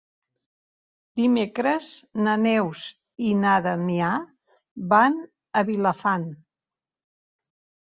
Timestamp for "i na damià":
3.27-4.11